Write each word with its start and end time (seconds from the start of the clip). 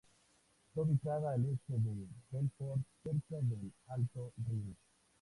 Está 0.69 0.81
ubicada 0.81 1.29
a 1.29 1.33
al 1.35 1.45
este 1.45 1.73
de 1.77 2.07
Belfort, 2.31 2.81
cerca 3.03 3.35
del 3.39 3.71
Alto 3.85 4.33
Rin. 4.47 4.75